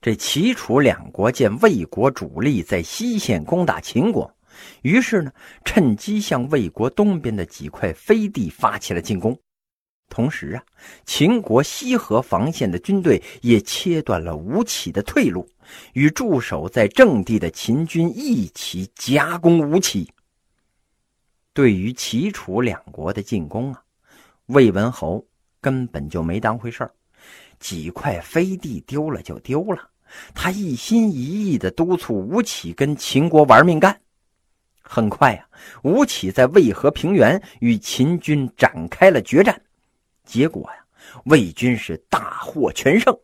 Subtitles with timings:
[0.00, 4.34] 这齐楚两国见魏国主力在西线攻打秦国，
[4.80, 5.30] 于是呢，
[5.64, 9.38] 趁机向魏国东边的几块飞地发起了进攻。
[10.08, 10.64] 同时啊，
[11.04, 15.46] 秦国西河防线的军队也切断了吴起的退路，
[15.92, 20.10] 与驻守在正地的秦军一起夹攻吴起。
[21.52, 23.82] 对于齐楚两国的进攻啊，
[24.46, 25.24] 魏文侯
[25.60, 26.92] 根本就没当回事儿，
[27.58, 29.89] 几块飞地丢了就丢了，
[30.34, 34.00] 他一心一意的督促吴起跟秦国玩命干。
[34.82, 35.48] 很快啊，
[35.82, 39.60] 吴起在渭河平原与秦军展开了决战。
[40.24, 40.84] 结果呀，
[41.24, 43.16] 魏军是大获全胜。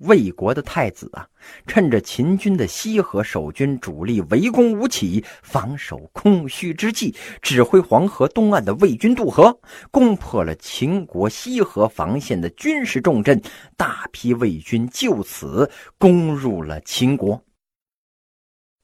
[0.00, 1.26] 魏国的太子啊，
[1.66, 9.58] 趁着秦军的西河守军主力围攻吴起，防守空虚之际，指挥黄河东岸的魏军渡河，
[9.90, 13.40] 攻破了秦国西河防线的军事重镇。
[13.76, 17.42] 大批魏军就此攻入了秦国。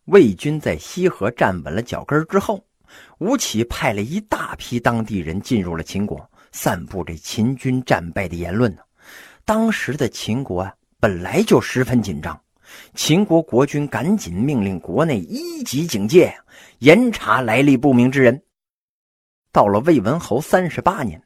[0.06, 2.64] 魏军在西河站稳了脚跟之后，
[3.18, 6.30] 吴起派了一大批当地人进入了秦国。
[6.52, 8.82] 散布这秦军战败的言论呢？
[9.44, 12.38] 当时的秦国啊，本来就十分紧张。
[12.94, 16.34] 秦国国君赶紧命令国内一级警戒，
[16.78, 18.42] 严查来历不明之人。
[19.52, 21.22] 到了魏文侯三十八年，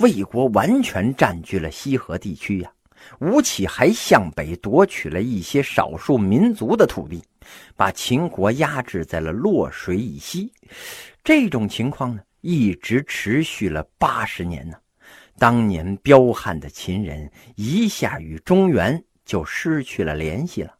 [0.00, 2.72] 魏国完全占据了西河地区呀。
[3.20, 7.22] 吴起还向北夺取了一些少数民族的土地，
[7.74, 10.52] 把秦国压制在了洛水以西。
[11.24, 12.20] 这种情况呢？
[12.42, 14.76] 一直持续了八十年呢，
[15.38, 20.74] 当年彪悍的秦人一下与中原就失去了联系了。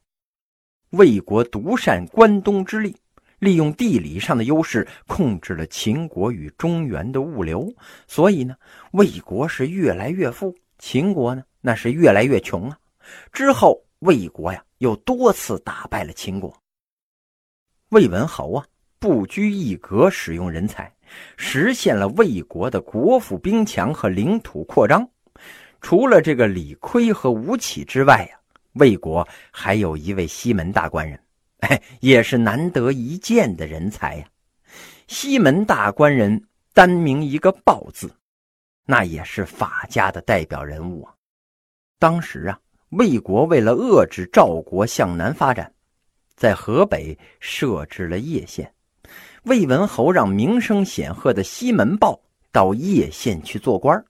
[0.90, 2.96] 魏国独善关东之力，
[3.38, 7.72] 利用地理上的优势控制了秦国与中原的物流，
[8.06, 8.54] 所以呢，
[8.92, 12.78] 魏国是越来越富，秦国呢那是越来越穷啊。
[13.32, 16.54] 之后，魏国呀又多次打败了秦国。
[17.88, 18.66] 魏文侯啊，
[18.98, 20.92] 不拘一格使用人才。
[21.36, 25.06] 实现了魏国的国富兵强和领土扩张。
[25.82, 28.40] 除了这个李悝和吴起之外呀，
[28.74, 31.18] 魏国还有一位西门大官人，
[31.58, 34.26] 哎，也是难得一见的人才呀。
[35.08, 38.14] 西门大官人单名一个豹字，
[38.86, 41.14] 那也是法家的代表人物啊。
[41.98, 42.58] 当时啊，
[42.90, 45.72] 魏国为了遏制赵国向南发展，
[46.34, 48.72] 在河北设置了叶县。
[49.44, 52.18] 魏文侯让名声显赫的西门豹
[52.50, 54.02] 到叶县去做官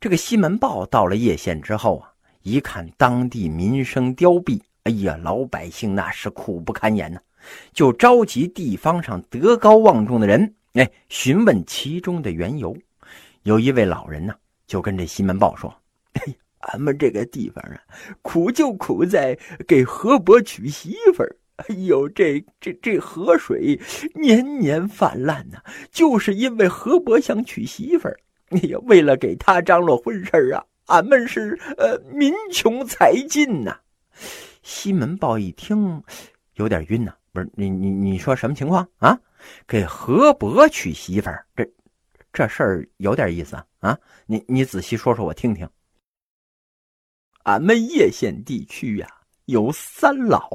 [0.00, 2.12] 这个西门豹到了叶县之后啊，
[2.46, 7.18] 一看当地民生凋敝，哎呀，老百姓那是苦不堪言呐，
[7.72, 12.76] 就召集地方上德高望重的人，哎，询问其中的缘由。
[13.42, 14.32] 有一位老人呢，
[14.64, 15.74] 就跟这西门豹说
[16.14, 16.22] ：“哎，
[16.60, 17.82] 俺们这个地方啊，
[18.22, 19.36] 苦就苦在
[19.66, 21.36] 给河伯娶媳妇儿。”
[21.68, 23.76] 哎呦，这这这河水
[24.14, 25.58] 年年泛滥呐，
[25.90, 28.16] 就是因为河伯想娶媳妇儿。
[28.50, 33.78] 哎呀，为了给他张罗婚事啊，俺们是呃民穷财尽呐。
[34.62, 36.02] 西门豹一听，
[36.54, 37.14] 有点晕呐。
[37.32, 39.18] 不是你你你说什么情况啊？
[39.68, 41.68] 给河伯娶媳妇儿，这
[42.32, 43.98] 这事儿有点意思啊啊！
[44.26, 45.68] 你你仔细说说我听听。
[47.44, 49.06] 俺们叶县地区呀，
[49.44, 50.50] 有三老。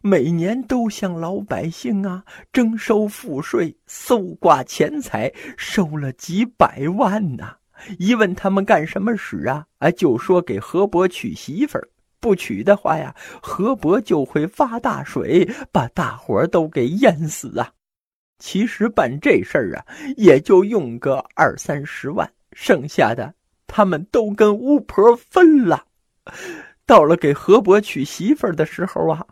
[0.00, 7.58] 每年都向老百姓啊征收赋税、搜刮钱财，收了几百万呐。
[7.98, 9.66] 一问他们干什么使啊？
[9.78, 11.88] 啊，就说给河伯娶媳妇儿。
[12.20, 17.72] 不娶的话呀，河伯就会发大水，把大伙都给淹死啊。
[18.38, 19.84] 其实办这事儿啊，
[20.16, 23.32] 也就用个二三十万，剩下的
[23.66, 25.84] 他们都跟巫婆分了。
[26.84, 29.24] 到了给河伯娶媳妇儿的时候啊，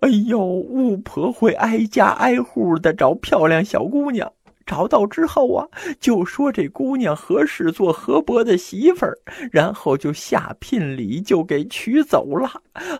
[0.00, 4.30] 哎呦，巫婆会挨家挨户的找漂亮小姑娘，
[4.68, 5.66] 找到之后啊，
[5.98, 9.16] 就说这姑娘合适做河伯的媳妇儿，
[9.50, 12.50] 然后就下聘礼就给娶走了，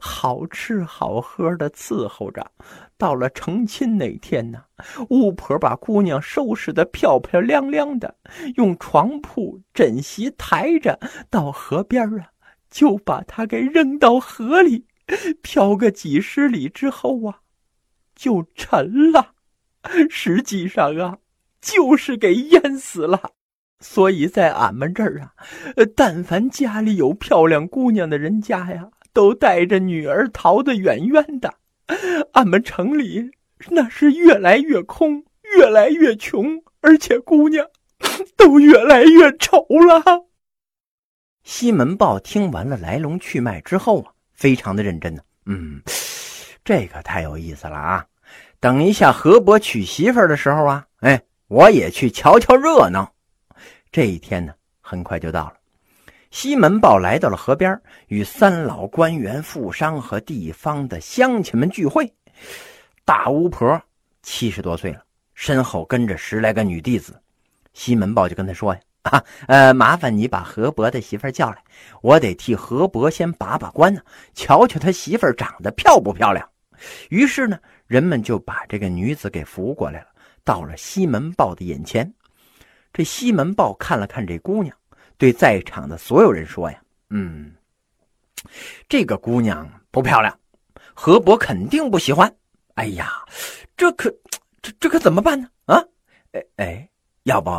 [0.01, 2.51] 好吃好喝的伺候着。
[2.97, 4.63] 到了成亲那天呢，
[5.11, 8.17] 巫婆把姑娘收拾的漂漂亮亮的，
[8.57, 10.99] 用床铺枕席抬着
[11.29, 12.31] 到河边啊。
[12.71, 14.85] 就把他给扔到河里，
[15.41, 17.41] 漂个几十里之后啊，
[18.15, 19.33] 就沉了。
[20.11, 21.17] 实际上啊，
[21.61, 23.33] 就是给淹死了。
[23.81, 25.33] 所以在俺们这儿啊，
[25.95, 31.55] 但凡家里有漂亮姑娘的人家呀，都带着女儿逃得远远的。
[32.33, 33.31] 俺们城里
[33.69, 35.25] 那是越来越空，
[35.57, 37.67] 越来越穷，而且姑娘
[38.37, 40.27] 都越来越丑了。
[41.45, 45.23] 西门豹听完了来龙去脉之后啊，非常的认真呢。
[45.47, 45.81] 嗯，
[46.65, 48.05] 这可太有意思了啊！
[48.61, 53.11] 等一下河伯娶媳妇儿的时候啊，哎，我也去瞧瞧热闹。
[53.91, 55.55] 这一天呢，很快就到了。
[56.31, 62.13] 西门豹来到了河边，与三老官员、富商和地方的乡亲们聚会。
[63.07, 63.81] 大巫婆
[64.23, 65.03] 七十多岁了，
[65.35, 67.19] 身后跟着十来个女弟子。
[67.73, 71.57] 西门豹就跟他说呀：“啊，呃，麻烦你把河伯的媳妇叫来，
[72.03, 74.03] 我得替河伯先把把关呢，
[74.35, 76.47] 瞧瞧他媳妇长得漂不漂亮。”
[77.09, 80.07] 于是呢，人们就把这个女子给扶过来了，
[80.49, 82.11] 到了西门豹的眼前。
[82.91, 84.75] 这西门豹看了看这姑娘。
[85.19, 86.81] 对在场的所有人说呀，
[87.11, 87.53] 嗯，
[88.89, 90.39] 这个姑娘不漂亮，
[90.95, 92.35] 河伯肯定不喜欢。
[92.77, 93.13] 哎呀，
[93.77, 94.11] 这可
[94.63, 95.51] 这这可怎么办呢？
[95.67, 95.85] 啊，
[96.33, 96.89] 哎哎，
[97.25, 97.51] 要不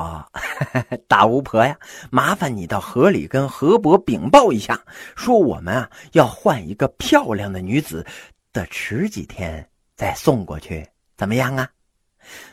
[1.07, 1.77] 大巫婆呀，
[2.09, 4.81] 麻烦你到河里跟河伯禀报一下，
[5.15, 8.03] 说我们啊要换一个漂亮的女子，
[8.51, 10.83] 得迟几天再送过去，
[11.17, 11.69] 怎么样啊？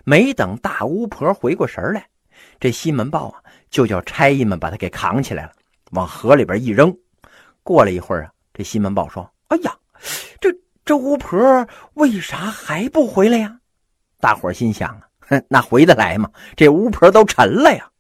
[0.05, 2.07] 没等大巫婆回过神来，
[2.61, 3.43] 这西门豹啊。
[3.69, 5.53] 就叫差役们把他给扛起来了，
[5.91, 6.97] 往河里边一扔。
[7.65, 9.77] 过了一会儿啊，这西门豹说：“哎呀，
[10.41, 10.49] 这
[10.85, 13.59] 这巫婆为啥还不回来呀？”
[14.21, 16.31] 大伙心想啊，哼，那回得来吗？
[16.57, 17.91] 这巫婆都沉了呀。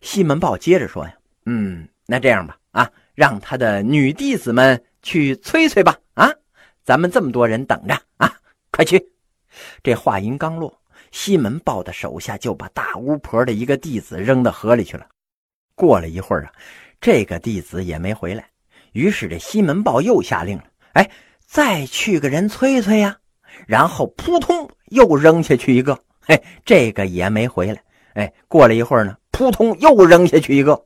[0.00, 1.14] 西门豹接着说呀
[1.46, 5.96] ：“嗯，那这样吧，啊，让他的女弟子们去催催吧。
[6.14, 6.28] 啊，
[6.84, 8.34] 咱们这么多人等着啊，
[8.72, 9.00] 快去。”
[9.82, 10.72] 这话音刚落。
[11.10, 15.06] 西门豹的手下就把大巫婆的一个弟子扔到河里去了。
[15.74, 16.52] 过了一会儿啊，
[17.00, 18.48] 这个弟子也没回来。
[18.92, 20.64] 于是这西门豹又下令了
[20.94, 21.10] ：“哎，
[21.44, 23.18] 再去个人催催呀！”
[23.66, 27.82] 然后扑通又扔下去一个，嘿，这个也没回来。
[28.14, 30.82] 哎，过了一会儿呢，扑通又扔下去一个，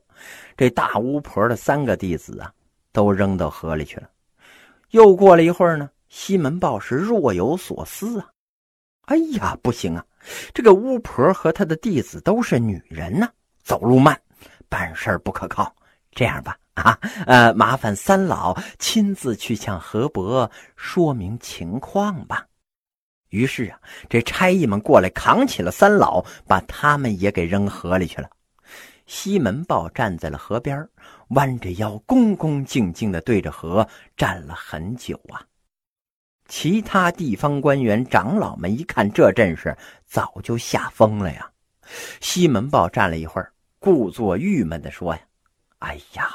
[0.57, 2.51] 这大巫婆的三个弟子啊，
[2.91, 4.09] 都扔到河里去了。
[4.91, 8.27] 又过了一会儿呢，西门豹是若有所思啊。
[9.07, 10.05] 哎呀，不行啊！
[10.53, 13.29] 这个巫婆和她的弟子都是女人呢，
[13.63, 14.19] 走路慢，
[14.67, 15.73] 办事不可靠。
[16.11, 22.45] 这样吧，啊，呃，麻烦三老亲自去向河伯说明情况吧。
[23.29, 28.29] 于是啊，这差役们过来扛起了三老，把他们也给扔河里去了。
[29.05, 30.85] 西门豹站在了河边，
[31.29, 33.87] 弯着腰，恭恭敬敬地对着河
[34.17, 35.39] 站了很久啊。
[36.47, 41.49] 其他地方官员、长老们一看这阵势，早就吓疯了呀。
[42.19, 45.21] 西门豹站了一会儿，故作郁闷地说：“呀，
[45.79, 46.29] 哎呀，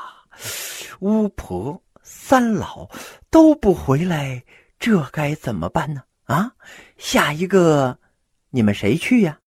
[1.01, 2.89] 巫婆、三老
[3.31, 4.43] 都不回来，
[4.79, 6.03] 这该怎么办呢？
[6.25, 6.53] 啊，
[6.97, 7.99] 下一个，
[8.51, 9.39] 你们谁去呀？”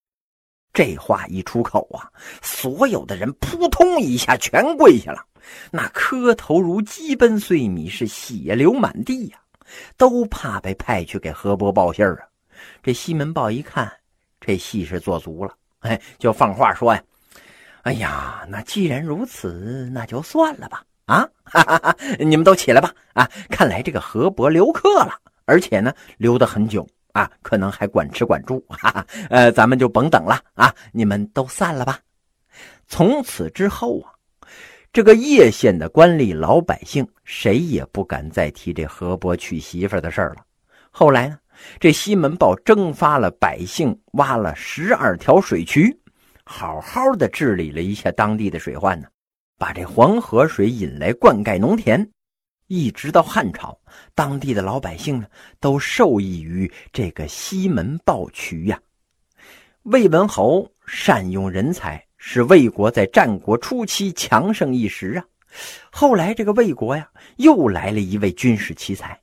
[0.74, 2.12] 这话一出口啊，
[2.42, 5.26] 所有的人扑通一下全跪下了，
[5.72, 9.38] 那磕头如鸡奔碎米，是血流满地呀。
[9.98, 12.28] 都怕被派去给河伯报信儿啊！
[12.82, 13.92] 这西门豹一看，
[14.40, 17.04] 这戏是做足了，哎，就放话说呀
[17.84, 20.84] ：“哎呀，那既然如此，那就算了吧！
[21.06, 22.94] 啊，哈哈哈，你们都起来吧！
[23.14, 28.66] 啊，看来这个河伯留客了，而且呢，留得很久啊，可能还管吃管住。
[28.70, 32.00] 哈哈，呃，咱们就甭等了啊，你们都散了吧。
[32.88, 34.12] 从此之后啊。”
[34.96, 40.46] 这个叶县的官吏、老百姓，谁也不敢再提这河伯娶媳妇的事儿了。
[40.90, 41.38] 后来呢，
[41.82, 46.00] 这西门豹征发了百姓，挖了十二条水渠，
[46.46, 49.10] 好好的治理了一下当地的水患呢，
[49.58, 52.10] 把这黄河水引来灌溉农田。
[52.68, 53.78] 一直到汉朝，
[54.14, 55.28] 当地的老百姓呢，
[55.60, 58.80] 都受益于这个西门豹渠呀。
[59.84, 62.05] 魏文侯善用人才。
[62.28, 65.24] 是魏国在战国初期强盛一时啊，
[65.92, 69.18] 后来这个魏国呀，又来了一位军事奇才，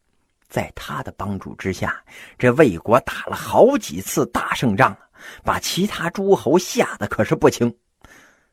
[0.48, 2.00] 在他的帮助之下，
[2.38, 4.96] 这魏国打了好几次大胜仗，
[5.42, 7.74] 把其他诸侯吓得可是不轻。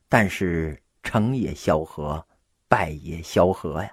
[0.08, 2.22] 但是成也萧何，
[2.66, 3.90] 败也萧何呀。